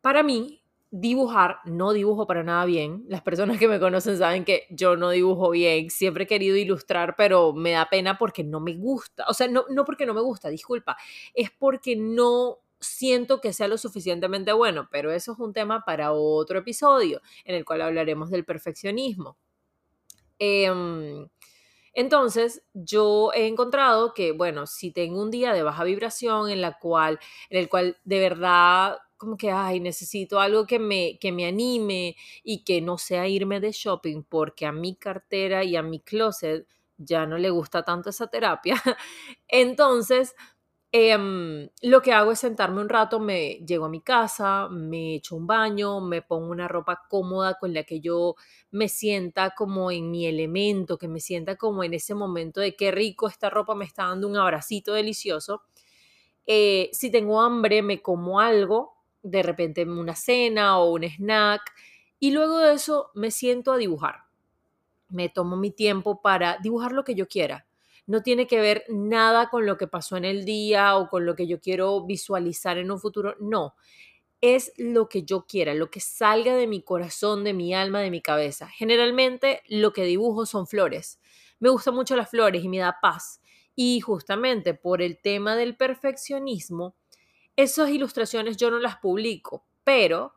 Para 0.00 0.22
mí, 0.22 0.62
dibujar, 0.90 1.58
no 1.64 1.92
dibujo 1.92 2.26
para 2.26 2.42
nada 2.42 2.64
bien. 2.64 3.04
Las 3.08 3.22
personas 3.22 3.58
que 3.58 3.68
me 3.68 3.80
conocen 3.80 4.18
saben 4.18 4.44
que 4.44 4.66
yo 4.70 4.96
no 4.96 5.10
dibujo 5.10 5.50
bien. 5.50 5.90
Siempre 5.90 6.24
he 6.24 6.26
querido 6.26 6.56
ilustrar, 6.56 7.14
pero 7.16 7.52
me 7.52 7.72
da 7.72 7.88
pena 7.88 8.18
porque 8.18 8.44
no 8.44 8.60
me 8.60 8.74
gusta. 8.74 9.24
O 9.28 9.34
sea, 9.34 9.48
no, 9.48 9.64
no 9.70 9.84
porque 9.84 10.06
no 10.06 10.14
me 10.14 10.20
gusta, 10.20 10.48
disculpa. 10.48 10.96
Es 11.34 11.50
porque 11.50 11.96
no 11.96 12.58
siento 12.80 13.40
que 13.40 13.52
sea 13.52 13.68
lo 13.68 13.78
suficientemente 13.78 14.52
bueno, 14.52 14.88
pero 14.90 15.10
eso 15.10 15.32
es 15.32 15.38
un 15.38 15.52
tema 15.52 15.84
para 15.84 16.12
otro 16.12 16.58
episodio 16.58 17.20
en 17.44 17.54
el 17.54 17.64
cual 17.64 17.82
hablaremos 17.82 18.30
del 18.30 18.44
perfeccionismo. 18.44 19.36
Em, 20.38 21.28
entonces, 21.94 22.62
yo 22.74 23.30
he 23.34 23.46
encontrado 23.46 24.12
que, 24.12 24.32
bueno, 24.32 24.66
si 24.66 24.92
tengo 24.92 25.22
un 25.22 25.30
día 25.30 25.54
de 25.54 25.62
baja 25.62 25.84
vibración 25.84 26.50
en 26.50 26.60
la 26.60 26.78
cual, 26.78 27.18
en 27.48 27.58
el 27.58 27.68
cual 27.70 27.96
de 28.04 28.20
verdad 28.20 28.98
como 29.16 29.36
que, 29.36 29.50
ay, 29.50 29.80
necesito 29.80 30.40
algo 30.40 30.66
que 30.66 30.78
me, 30.78 31.18
que 31.20 31.32
me 31.32 31.46
anime 31.46 32.16
y 32.44 32.64
que 32.64 32.80
no 32.80 32.98
sea 32.98 33.28
irme 33.28 33.60
de 33.60 33.72
shopping 33.72 34.22
porque 34.24 34.66
a 34.66 34.72
mi 34.72 34.96
cartera 34.96 35.64
y 35.64 35.76
a 35.76 35.82
mi 35.82 36.00
closet 36.00 36.66
ya 36.98 37.26
no 37.26 37.36
le 37.38 37.50
gusta 37.50 37.82
tanto 37.84 38.10
esa 38.10 38.26
terapia. 38.28 38.74
Entonces, 39.48 40.34
Em, 40.92 41.68
lo 41.82 42.00
que 42.00 42.12
hago 42.12 42.32
es 42.32 42.38
sentarme 42.38 42.80
un 42.80 42.88
rato, 42.88 43.20
me 43.20 43.56
llego 43.66 43.84
a 43.84 43.88
mi 43.90 44.00
casa, 44.00 44.68
me 44.70 45.16
echo 45.16 45.36
un 45.36 45.46
baño, 45.46 46.00
me 46.00 46.22
pongo 46.22 46.50
una 46.50 46.68
ropa 46.68 47.02
cómoda 47.10 47.58
con 47.58 47.74
la 47.74 47.82
que 47.84 48.00
yo 48.00 48.34
me 48.70 48.88
sienta 48.88 49.50
como 49.54 49.90
en 49.90 50.10
mi 50.10 50.26
elemento, 50.26 50.96
que 50.96 51.08
me 51.08 51.20
sienta 51.20 51.56
como 51.56 51.84
en 51.84 51.92
ese 51.94 52.14
momento 52.14 52.60
de 52.60 52.76
qué 52.76 52.92
rico 52.92 53.28
esta 53.28 53.50
ropa 53.50 53.74
me 53.74 53.84
está 53.84 54.04
dando 54.04 54.26
un 54.28 54.36
abracito 54.36 54.94
delicioso. 54.94 55.62
Eh, 56.46 56.90
si 56.92 57.10
tengo 57.10 57.40
hambre, 57.42 57.82
me 57.82 58.00
como 58.02 58.40
algo, 58.40 58.95
de 59.30 59.42
repente 59.42 59.84
una 59.84 60.14
cena 60.14 60.78
o 60.78 60.92
un 60.92 61.04
snack, 61.04 61.62
y 62.18 62.30
luego 62.30 62.58
de 62.58 62.74
eso 62.74 63.10
me 63.14 63.30
siento 63.30 63.72
a 63.72 63.76
dibujar. 63.76 64.24
Me 65.08 65.28
tomo 65.28 65.56
mi 65.56 65.70
tiempo 65.70 66.20
para 66.22 66.58
dibujar 66.62 66.92
lo 66.92 67.04
que 67.04 67.14
yo 67.14 67.28
quiera 67.28 67.66
no 68.06 68.22
tiene 68.22 68.46
que 68.46 68.60
ver 68.60 68.84
nada 68.88 69.50
con 69.50 69.66
lo 69.66 69.76
que 69.76 69.88
pasó 69.88 70.16
en 70.16 70.24
el 70.24 70.44
día 70.44 70.96
o 70.96 71.08
con 71.08 71.26
lo 71.26 71.34
que 71.34 71.46
yo 71.46 71.60
quiero 71.60 72.04
visualizar 72.06 72.78
en 72.78 72.90
un 72.90 73.00
futuro, 73.00 73.34
no. 73.40 73.74
Es 74.40 74.72
lo 74.76 75.08
que 75.08 75.24
yo 75.24 75.46
quiera, 75.46 75.74
lo 75.74 75.90
que 75.90 76.00
salga 76.00 76.54
de 76.54 76.66
mi 76.66 76.82
corazón, 76.82 77.42
de 77.42 77.52
mi 77.52 77.74
alma, 77.74 78.00
de 78.00 78.10
mi 78.10 78.20
cabeza. 78.20 78.68
Generalmente 78.68 79.62
lo 79.68 79.92
que 79.92 80.04
dibujo 80.04 80.46
son 80.46 80.66
flores. 80.66 81.18
Me 81.58 81.70
gustan 81.70 81.94
mucho 81.94 82.16
las 82.16 82.30
flores 82.30 82.62
y 82.62 82.68
me 82.68 82.78
da 82.78 82.98
paz. 83.00 83.40
Y 83.74 84.00
justamente 84.00 84.74
por 84.74 85.02
el 85.02 85.18
tema 85.20 85.56
del 85.56 85.76
perfeccionismo, 85.76 86.94
esas 87.56 87.90
ilustraciones 87.90 88.56
yo 88.56 88.70
no 88.70 88.78
las 88.78 88.98
publico, 88.98 89.66
pero 89.84 90.34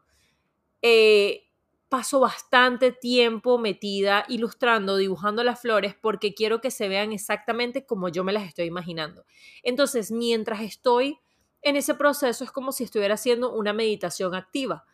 eh, 0.81 1.49
paso 1.89 2.19
bastante 2.19 2.91
tiempo 2.91 3.57
metida 3.57 4.25
ilustrando, 4.29 4.95
dibujando 4.95 5.43
las 5.43 5.59
flores 5.59 5.95
porque 5.99 6.33
quiero 6.33 6.61
que 6.61 6.71
se 6.71 6.88
vean 6.88 7.11
exactamente 7.11 7.85
como 7.85 8.09
yo 8.09 8.23
me 8.23 8.31
las 8.33 8.43
estoy 8.47 8.65
imaginando. 8.65 9.25
Entonces, 9.63 10.11
mientras 10.11 10.61
estoy 10.61 11.19
en 11.61 11.75
ese 11.75 11.95
proceso 11.95 12.43
es 12.43 12.51
como 12.51 12.71
si 12.71 12.83
estuviera 12.83 13.15
haciendo 13.15 13.53
una 13.53 13.73
meditación 13.73 14.35
activa. 14.35 14.85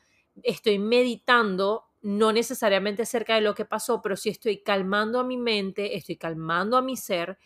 Estoy 0.41 0.79
meditando 0.79 1.85
no 2.01 2.31
necesariamente 2.31 3.01
acerca 3.03 3.35
de 3.35 3.41
lo 3.41 3.55
que 3.55 3.65
pasó, 3.65 4.01
pero 4.01 4.15
sí 4.15 4.29
estoy 4.29 4.63
calmando 4.63 5.19
a 5.19 5.23
mi 5.23 5.37
mente, 5.37 5.97
estoy 5.97 6.17
calmando 6.17 6.77
a 6.77 6.81
mi 6.81 6.97
ser, 6.97 7.37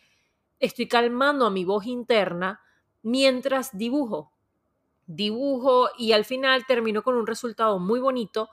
estoy 0.60 0.88
calmando 0.88 1.46
a 1.46 1.50
mi 1.50 1.66
voz 1.66 1.86
interna 1.86 2.62
mientras 3.02 3.78
dibujo. 3.78 4.34
Dibujo 5.12 5.90
y 5.98 6.12
al 6.12 6.24
final 6.24 6.68
termino 6.68 7.02
con 7.02 7.16
un 7.16 7.26
resultado 7.26 7.80
muy 7.80 8.00
bonito 8.00 8.50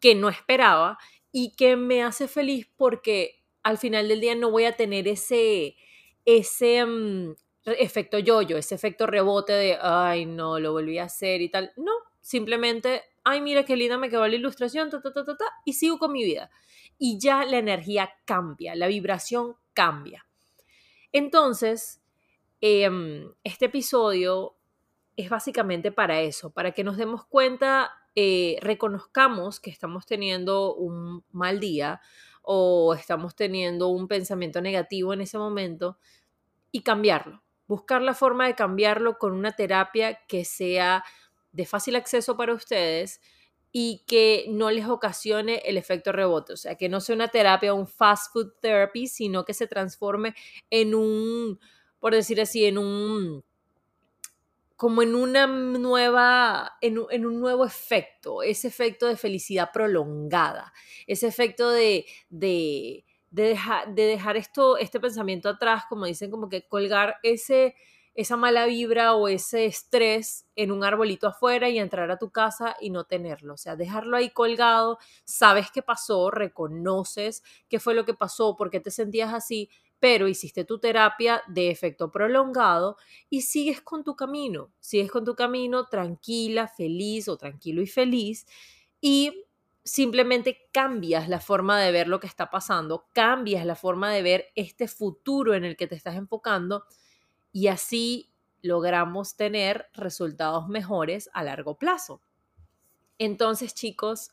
que 0.00 0.14
no 0.14 0.30
esperaba 0.30 0.96
y 1.30 1.54
que 1.56 1.76
me 1.76 2.02
hace 2.02 2.26
feliz 2.26 2.66
porque 2.78 3.44
al 3.62 3.76
final 3.76 4.08
del 4.08 4.22
día 4.22 4.34
no 4.34 4.50
voy 4.50 4.64
a 4.64 4.76
tener 4.76 5.06
ese, 5.06 5.76
ese 6.24 6.86
mm, 6.86 7.34
efecto 7.66 8.18
yoyo, 8.18 8.56
ese 8.56 8.74
efecto 8.74 9.06
rebote 9.06 9.52
de, 9.52 9.78
ay, 9.78 10.24
no, 10.24 10.58
lo 10.58 10.72
volví 10.72 10.96
a 10.96 11.04
hacer 11.04 11.42
y 11.42 11.50
tal. 11.50 11.70
No, 11.76 11.92
simplemente, 12.22 13.02
ay, 13.22 13.42
mira 13.42 13.66
qué 13.66 13.76
linda 13.76 13.98
me 13.98 14.08
quedó 14.08 14.26
la 14.26 14.34
ilustración, 14.34 14.88
ta, 14.88 15.02
ta, 15.02 15.12
ta, 15.12 15.22
ta, 15.22 15.36
ta, 15.36 15.44
y 15.66 15.74
sigo 15.74 15.98
con 15.98 16.12
mi 16.12 16.24
vida. 16.24 16.50
Y 16.98 17.18
ya 17.18 17.44
la 17.44 17.58
energía 17.58 18.10
cambia, 18.24 18.74
la 18.74 18.86
vibración 18.86 19.54
cambia. 19.74 20.26
Entonces, 21.12 22.00
em, 22.62 23.30
este 23.44 23.66
episodio 23.66 24.56
es 25.20 25.30
básicamente 25.30 25.92
para 25.92 26.20
eso, 26.20 26.50
para 26.50 26.72
que 26.72 26.84
nos 26.84 26.96
demos 26.96 27.24
cuenta 27.24 27.90
eh, 28.16 28.58
reconozcamos 28.60 29.60
que 29.60 29.70
estamos 29.70 30.04
teniendo 30.04 30.74
un 30.74 31.24
mal 31.30 31.60
día 31.60 32.00
o 32.42 32.94
estamos 32.94 33.36
teniendo 33.36 33.88
un 33.88 34.08
pensamiento 34.08 34.60
negativo 34.60 35.12
en 35.12 35.20
ese 35.20 35.38
momento 35.38 35.98
y 36.72 36.82
cambiarlo. 36.82 37.42
Buscar 37.68 38.02
la 38.02 38.14
forma 38.14 38.46
de 38.46 38.56
cambiarlo 38.56 39.18
con 39.18 39.32
una 39.32 39.52
terapia 39.52 40.18
que 40.26 40.44
sea 40.44 41.04
de 41.52 41.66
fácil 41.66 41.94
acceso 41.94 42.36
para 42.36 42.54
ustedes 42.54 43.20
y 43.72 44.02
que 44.06 44.46
no 44.48 44.70
les 44.72 44.88
ocasione 44.88 45.62
el 45.64 45.76
efecto 45.76 46.10
rebote. 46.10 46.54
O 46.54 46.56
sea, 46.56 46.74
que 46.74 46.88
no 46.88 47.00
sea 47.00 47.14
una 47.14 47.28
terapia, 47.28 47.74
un 47.74 47.86
fast 47.86 48.32
food 48.32 48.54
therapy, 48.60 49.06
sino 49.06 49.44
que 49.44 49.54
se 49.54 49.68
transforme 49.68 50.34
en 50.70 50.96
un, 50.96 51.60
por 52.00 52.14
decir 52.14 52.40
así, 52.40 52.64
en 52.64 52.78
un 52.78 53.44
como 54.80 55.02
en 55.02 55.14
una 55.14 55.46
nueva, 55.46 56.78
en, 56.80 56.96
un 56.98 57.38
nuevo 57.38 57.66
efecto, 57.66 58.42
ese 58.42 58.68
efecto 58.68 59.06
de 59.08 59.18
felicidad 59.18 59.72
prolongada, 59.74 60.72
ese 61.06 61.26
efecto 61.26 61.68
de, 61.68 62.06
de, 62.30 63.04
de, 63.30 63.58
de 63.88 64.02
dejar 64.06 64.38
esto, 64.38 64.78
este 64.78 64.98
pensamiento 64.98 65.50
atrás, 65.50 65.84
como 65.86 66.06
dicen, 66.06 66.30
como 66.30 66.48
que 66.48 66.66
colgar 66.66 67.16
ese, 67.22 67.74
esa 68.14 68.38
mala 68.38 68.64
vibra 68.64 69.12
o 69.12 69.28
ese 69.28 69.66
estrés 69.66 70.46
en 70.56 70.72
un 70.72 70.82
arbolito 70.82 71.26
afuera 71.26 71.68
y 71.68 71.78
entrar 71.78 72.10
a 72.10 72.16
tu 72.16 72.30
casa 72.30 72.74
y 72.80 72.88
no 72.88 73.04
tenerlo. 73.04 73.52
O 73.52 73.58
sea, 73.58 73.76
dejarlo 73.76 74.16
ahí 74.16 74.30
colgado, 74.30 74.98
sabes 75.24 75.70
qué 75.70 75.82
pasó, 75.82 76.30
reconoces 76.30 77.42
qué 77.68 77.80
fue 77.80 77.92
lo 77.92 78.06
que 78.06 78.14
pasó, 78.14 78.56
por 78.56 78.70
qué 78.70 78.80
te 78.80 78.90
sentías 78.90 79.34
así, 79.34 79.68
pero 80.00 80.26
hiciste 80.26 80.64
tu 80.64 80.78
terapia 80.78 81.42
de 81.46 81.70
efecto 81.70 82.10
prolongado 82.10 82.96
y 83.28 83.42
sigues 83.42 83.82
con 83.82 84.02
tu 84.02 84.16
camino, 84.16 84.72
sigues 84.80 85.10
con 85.10 85.24
tu 85.24 85.36
camino 85.36 85.86
tranquila, 85.86 86.66
feliz 86.66 87.28
o 87.28 87.36
tranquilo 87.36 87.82
y 87.82 87.86
feliz 87.86 88.46
y 89.00 89.44
simplemente 89.84 90.68
cambias 90.72 91.28
la 91.28 91.40
forma 91.40 91.78
de 91.78 91.92
ver 91.92 92.08
lo 92.08 92.18
que 92.18 92.26
está 92.26 92.50
pasando, 92.50 93.06
cambias 93.12 93.64
la 93.66 93.76
forma 93.76 94.10
de 94.10 94.22
ver 94.22 94.46
este 94.54 94.88
futuro 94.88 95.54
en 95.54 95.64
el 95.64 95.76
que 95.76 95.86
te 95.86 95.94
estás 95.94 96.16
enfocando 96.16 96.84
y 97.52 97.68
así 97.68 98.32
logramos 98.62 99.36
tener 99.36 99.88
resultados 99.92 100.68
mejores 100.68 101.30
a 101.32 101.42
largo 101.42 101.76
plazo. 101.76 102.22
Entonces, 103.18 103.74
chicos, 103.74 104.30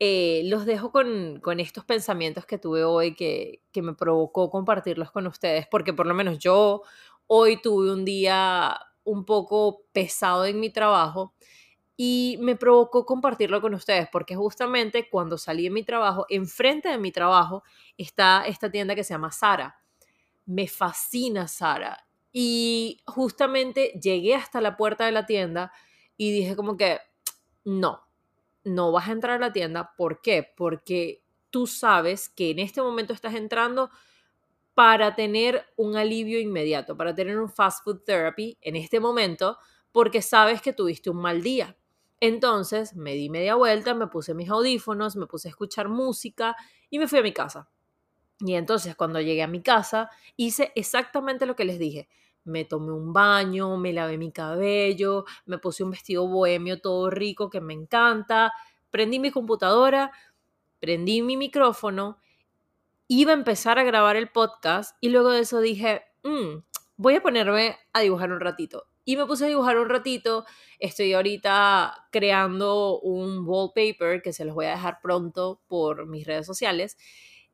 eh, 0.00 0.42
los 0.44 0.64
dejo 0.66 0.92
con, 0.92 1.40
estos 1.58 1.84
pensamientos 1.84 2.46
que 2.46 2.58
tuve 2.58 2.84
hoy 2.84 3.14
que, 3.14 3.62
que 3.72 3.82
me 3.82 3.94
provocó 3.94 4.50
compartirlos 4.50 5.10
con 5.10 5.26
ustedes, 5.26 5.66
porque 5.68 5.92
por 5.92 6.06
lo 6.06 6.14
menos 6.14 6.38
yo 6.38 6.82
hoy 7.26 7.60
tuve 7.60 7.92
un 7.92 8.04
día 8.04 8.78
un 9.04 9.24
poco 9.24 9.82
pesado 9.92 10.44
en 10.44 10.60
mi 10.60 10.70
trabajo 10.70 11.34
y 11.96 12.38
me 12.40 12.54
provocó 12.54 13.04
compartirlo 13.04 13.60
con 13.60 13.74
ustedes 13.74 14.08
porque 14.12 14.36
justamente 14.36 15.08
cuando 15.10 15.36
salí 15.36 15.64
de 15.64 15.70
mi 15.70 15.82
trabajo, 15.82 16.26
enfrente 16.28 16.88
de 16.88 16.98
mi 16.98 17.10
trabajo 17.10 17.64
está 17.96 18.44
esta 18.46 18.70
tienda 18.70 18.94
que 18.94 19.02
se 19.02 19.14
llama 19.14 19.32
Sara. 19.32 19.80
Me 20.46 20.68
fascina 20.68 21.48
Sara 21.48 22.06
y 22.32 23.02
justamente 23.04 23.98
llegué 24.00 24.36
hasta 24.36 24.60
la 24.60 24.76
puerta 24.76 25.06
de 25.06 25.12
la 25.12 25.26
tienda 25.26 25.72
y 26.16 26.30
dije 26.30 26.54
como 26.54 26.76
que 26.76 27.00
no, 27.64 28.07
no 28.68 28.92
vas 28.92 29.08
a 29.08 29.12
entrar 29.12 29.36
a 29.36 29.46
la 29.46 29.52
tienda. 29.52 29.94
¿Por 29.96 30.20
qué? 30.22 30.52
Porque 30.56 31.22
tú 31.50 31.66
sabes 31.66 32.28
que 32.28 32.50
en 32.50 32.58
este 32.58 32.82
momento 32.82 33.12
estás 33.12 33.34
entrando 33.34 33.90
para 34.74 35.14
tener 35.16 35.66
un 35.76 35.96
alivio 35.96 36.40
inmediato, 36.40 36.96
para 36.96 37.14
tener 37.14 37.38
un 37.38 37.48
fast 37.50 37.82
food 37.84 38.00
therapy 38.04 38.56
en 38.60 38.76
este 38.76 39.00
momento, 39.00 39.58
porque 39.92 40.22
sabes 40.22 40.62
que 40.62 40.72
tuviste 40.72 41.10
un 41.10 41.16
mal 41.20 41.42
día. 41.42 41.76
Entonces 42.20 42.94
me 42.94 43.14
di 43.14 43.28
media 43.30 43.56
vuelta, 43.56 43.94
me 43.94 44.06
puse 44.08 44.34
mis 44.34 44.48
audífonos, 44.50 45.16
me 45.16 45.26
puse 45.26 45.48
a 45.48 45.50
escuchar 45.50 45.88
música 45.88 46.56
y 46.90 46.98
me 46.98 47.08
fui 47.08 47.18
a 47.18 47.22
mi 47.22 47.32
casa. 47.32 47.68
Y 48.40 48.54
entonces 48.54 48.94
cuando 48.96 49.20
llegué 49.20 49.42
a 49.42 49.48
mi 49.48 49.62
casa 49.62 50.10
hice 50.36 50.72
exactamente 50.76 51.46
lo 51.46 51.56
que 51.56 51.64
les 51.64 51.78
dije. 51.78 52.08
Me 52.48 52.64
tomé 52.64 52.92
un 52.92 53.12
baño, 53.12 53.76
me 53.76 53.92
lavé 53.92 54.18
mi 54.18 54.32
cabello, 54.32 55.24
me 55.46 55.58
puse 55.58 55.84
un 55.84 55.90
vestido 55.90 56.26
bohemio 56.26 56.80
todo 56.80 57.10
rico 57.10 57.50
que 57.50 57.60
me 57.60 57.74
encanta, 57.74 58.52
prendí 58.90 59.18
mi 59.18 59.30
computadora, 59.30 60.10
prendí 60.80 61.22
mi 61.22 61.36
micrófono, 61.36 62.18
iba 63.06 63.32
a 63.32 63.34
empezar 63.34 63.78
a 63.78 63.84
grabar 63.84 64.16
el 64.16 64.30
podcast 64.30 64.96
y 65.00 65.10
luego 65.10 65.30
de 65.30 65.40
eso 65.40 65.60
dije, 65.60 66.02
mm, 66.24 66.62
voy 66.96 67.14
a 67.16 67.22
ponerme 67.22 67.76
a 67.92 68.00
dibujar 68.00 68.32
un 68.32 68.40
ratito. 68.40 68.86
Y 69.04 69.16
me 69.16 69.24
puse 69.24 69.46
a 69.46 69.48
dibujar 69.48 69.78
un 69.78 69.88
ratito. 69.88 70.44
Estoy 70.78 71.14
ahorita 71.14 72.08
creando 72.12 73.00
un 73.00 73.42
wallpaper 73.46 74.20
que 74.20 74.34
se 74.34 74.44
los 74.44 74.54
voy 74.54 74.66
a 74.66 74.72
dejar 74.72 74.98
pronto 75.00 75.62
por 75.66 76.06
mis 76.06 76.26
redes 76.26 76.44
sociales. 76.44 76.98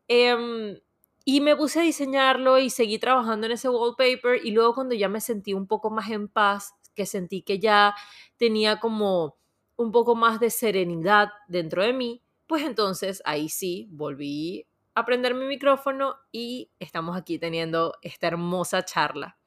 Em, 0.08 0.76
y 1.24 1.40
me 1.40 1.56
puse 1.56 1.80
a 1.80 1.82
diseñarlo 1.82 2.58
y 2.58 2.70
seguí 2.70 2.98
trabajando 2.98 3.46
en 3.46 3.52
ese 3.52 3.68
wallpaper 3.68 4.44
y 4.44 4.50
luego 4.50 4.74
cuando 4.74 4.94
ya 4.94 5.08
me 5.08 5.20
sentí 5.20 5.54
un 5.54 5.66
poco 5.66 5.90
más 5.90 6.10
en 6.10 6.28
paz, 6.28 6.74
que 6.94 7.06
sentí 7.06 7.42
que 7.42 7.58
ya 7.58 7.94
tenía 8.36 8.78
como 8.78 9.36
un 9.76 9.90
poco 9.90 10.14
más 10.14 10.38
de 10.38 10.50
serenidad 10.50 11.30
dentro 11.48 11.82
de 11.82 11.92
mí, 11.92 12.22
pues 12.46 12.62
entonces 12.62 13.22
ahí 13.24 13.48
sí 13.48 13.88
volví 13.90 14.66
a 14.94 15.04
prender 15.04 15.34
mi 15.34 15.46
micrófono 15.46 16.16
y 16.30 16.70
estamos 16.78 17.16
aquí 17.16 17.38
teniendo 17.38 17.94
esta 18.02 18.28
hermosa 18.28 18.84
charla. 18.84 19.38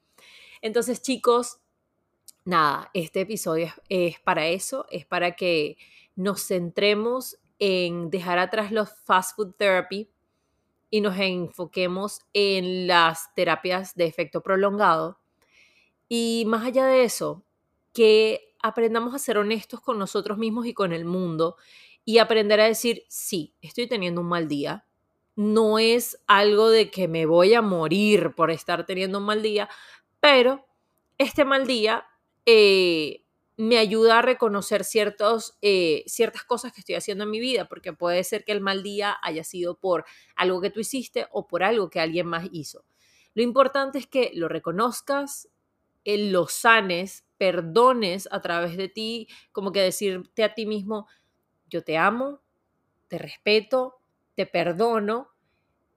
Entonces 0.60 1.00
chicos, 1.00 1.60
nada, 2.44 2.90
este 2.92 3.20
episodio 3.20 3.72
es, 3.88 4.18
para 4.20 4.48
eso, 4.48 4.86
es 4.90 5.06
para 5.06 5.36
que 5.36 5.78
nos 6.16 6.46
centremos 6.46 7.38
en 7.60 8.10
dejar 8.10 8.38
atrás 8.38 8.72
los 8.72 8.90
fast 8.90 9.36
food 9.36 9.54
therapy 9.54 10.10
y 10.90 11.00
nos 11.00 11.18
enfoquemos 11.18 12.20
en 12.32 12.86
las 12.86 13.34
terapias 13.34 13.94
de 13.94 14.06
efecto 14.06 14.42
prolongado. 14.42 15.18
Y 16.08 16.44
más 16.46 16.64
allá 16.64 16.86
de 16.86 17.04
eso, 17.04 17.44
que 17.92 18.54
aprendamos 18.62 19.14
a 19.14 19.18
ser 19.18 19.38
honestos 19.38 19.80
con 19.80 19.98
nosotros 19.98 20.38
mismos 20.38 20.66
y 20.66 20.74
con 20.74 20.92
el 20.92 21.04
mundo 21.04 21.56
y 22.04 22.18
aprender 22.18 22.60
a 22.60 22.64
decir, 22.64 23.04
sí, 23.08 23.54
estoy 23.60 23.86
teniendo 23.86 24.20
un 24.22 24.28
mal 24.28 24.48
día. 24.48 24.86
No 25.36 25.78
es 25.78 26.22
algo 26.26 26.70
de 26.70 26.90
que 26.90 27.06
me 27.06 27.26
voy 27.26 27.54
a 27.54 27.62
morir 27.62 28.34
por 28.34 28.50
estar 28.50 28.86
teniendo 28.86 29.18
un 29.18 29.24
mal 29.24 29.42
día, 29.42 29.68
pero 30.20 30.66
este 31.18 31.44
mal 31.44 31.66
día 31.66 32.06
eh, 32.46 33.24
me 33.58 33.78
ayuda 33.78 34.20
a 34.20 34.22
reconocer 34.22 34.84
ciertos, 34.84 35.58
eh, 35.62 36.04
ciertas 36.06 36.44
cosas 36.44 36.72
que 36.72 36.80
estoy 36.80 36.94
haciendo 36.94 37.24
en 37.24 37.30
mi 37.30 37.40
vida, 37.40 37.68
porque 37.68 37.92
puede 37.92 38.22
ser 38.22 38.44
que 38.44 38.52
el 38.52 38.60
mal 38.60 38.84
día 38.84 39.18
haya 39.20 39.42
sido 39.42 39.76
por 39.80 40.04
algo 40.36 40.60
que 40.60 40.70
tú 40.70 40.78
hiciste 40.78 41.26
o 41.32 41.48
por 41.48 41.64
algo 41.64 41.90
que 41.90 41.98
alguien 41.98 42.28
más 42.28 42.48
hizo. 42.52 42.84
Lo 43.34 43.42
importante 43.42 43.98
es 43.98 44.06
que 44.06 44.30
lo 44.32 44.48
reconozcas, 44.48 45.48
eh, 46.04 46.30
lo 46.30 46.46
sanes, 46.46 47.26
perdones 47.36 48.28
a 48.30 48.40
través 48.40 48.76
de 48.76 48.88
ti, 48.88 49.26
como 49.50 49.72
que 49.72 49.80
decirte 49.80 50.44
a 50.44 50.54
ti 50.54 50.64
mismo, 50.64 51.08
yo 51.68 51.82
te 51.82 51.98
amo, 51.98 52.40
te 53.08 53.18
respeto, 53.18 53.96
te 54.36 54.46
perdono 54.46 55.30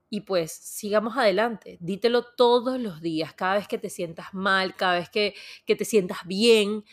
y 0.10 0.22
pues 0.22 0.52
sigamos 0.52 1.16
adelante. 1.16 1.78
Dítelo 1.80 2.24
todos 2.24 2.80
los 2.80 3.02
días, 3.02 3.36
cada 3.36 3.56
vez 3.56 3.68
que 3.68 3.78
te 3.78 3.92
sientas 3.92 4.34
mal, 4.34 4.76
cada 4.76 4.96
vez 4.96 5.10
que, 5.12 5.36
que 5.66 5.76
te 5.76 5.86
sientas 5.86 6.26
bien, 6.26 6.84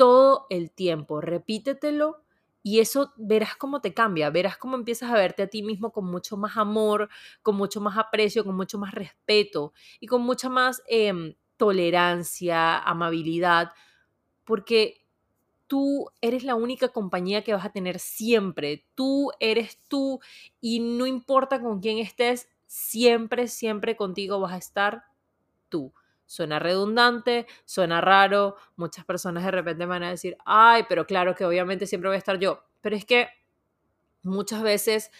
todo 0.00 0.46
el 0.48 0.70
tiempo. 0.70 1.20
Repítetelo 1.20 2.24
y 2.62 2.80
eso 2.80 3.12
verás 3.18 3.54
cómo 3.54 3.82
te 3.82 3.92
cambia, 3.92 4.30
verás 4.30 4.56
cómo 4.56 4.76
empiezas 4.76 5.10
a 5.10 5.14
verte 5.14 5.42
a 5.42 5.48
ti 5.48 5.62
mismo 5.62 5.92
con 5.92 6.06
mucho 6.06 6.38
más 6.38 6.56
amor, 6.56 7.10
con 7.42 7.56
mucho 7.56 7.82
más 7.82 7.98
aprecio, 7.98 8.42
con 8.42 8.56
mucho 8.56 8.78
más 8.78 8.94
respeto 8.94 9.74
y 10.00 10.06
con 10.06 10.22
mucha 10.22 10.48
más 10.48 10.82
em, 10.88 11.34
tolerancia, 11.58 12.78
amabilidad, 12.78 13.72
porque 14.44 15.06
tú 15.66 16.10
eres 16.22 16.44
la 16.44 16.54
única 16.54 16.88
compañía 16.88 17.44
que 17.44 17.52
vas 17.52 17.66
a 17.66 17.72
tener 17.72 17.98
siempre, 17.98 18.86
tú 18.94 19.32
eres 19.38 19.78
tú 19.88 20.20
y 20.62 20.80
no 20.80 21.06
importa 21.06 21.60
con 21.60 21.80
quién 21.80 21.98
estés, 21.98 22.48
siempre, 22.66 23.48
siempre 23.48 23.96
contigo 23.96 24.40
vas 24.40 24.54
a 24.54 24.58
estar 24.58 25.04
tú. 25.68 25.92
Suena 26.30 26.60
redundante, 26.60 27.48
suena 27.64 28.00
raro, 28.00 28.54
muchas 28.76 29.04
personas 29.04 29.44
de 29.44 29.50
repente 29.50 29.84
van 29.84 30.04
a 30.04 30.10
decir, 30.10 30.36
ay, 30.44 30.84
pero 30.88 31.04
claro 31.04 31.34
que 31.34 31.44
obviamente 31.44 31.88
siempre 31.88 32.08
voy 32.08 32.14
a 32.14 32.18
estar 32.18 32.38
yo, 32.38 32.62
pero 32.80 32.94
es 32.94 33.04
que 33.04 33.30
muchas 34.22 34.62
veces 34.62 35.10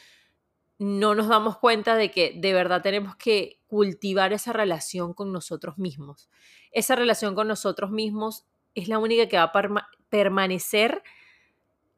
no 0.78 1.16
nos 1.16 1.26
damos 1.26 1.58
cuenta 1.58 1.96
de 1.96 2.12
que 2.12 2.34
de 2.36 2.52
verdad 2.52 2.80
tenemos 2.80 3.16
que 3.16 3.58
cultivar 3.66 4.32
esa 4.32 4.52
relación 4.52 5.12
con 5.12 5.32
nosotros 5.32 5.78
mismos. 5.78 6.30
Esa 6.70 6.94
relación 6.94 7.34
con 7.34 7.48
nosotros 7.48 7.90
mismos 7.90 8.46
es 8.76 8.86
la 8.86 9.00
única 9.00 9.26
que 9.26 9.36
va 9.36 9.50
a 9.52 9.88
permanecer 10.10 11.02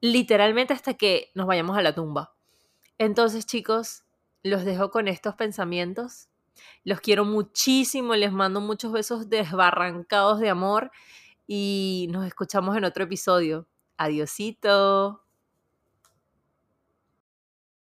literalmente 0.01 0.73
hasta 0.73 0.95
que 0.95 1.33
nos 1.35 1.47
vayamos 1.47 1.77
a 1.77 1.83
la 1.83 1.95
tumba. 1.95 2.35
Entonces, 2.97 3.45
chicos, 3.45 4.05
los 4.43 4.65
dejo 4.65 4.91
con 4.91 5.07
estos 5.07 5.35
pensamientos. 5.35 6.31
Los 6.85 7.01
quiero 7.01 7.25
muchísimo, 7.25 8.15
les 8.17 8.33
mando 8.33 8.61
muchos 8.61 8.93
besos 8.93 9.29
desbarrancados 9.29 10.41
de 10.41 10.51
amor 10.51 10.91
y 11.47 12.09
nos 12.11 12.27
escuchamos 12.27 12.77
en 12.77 12.85
otro 12.85 13.05
episodio. 13.05 13.69
Adiosito. 13.99 15.23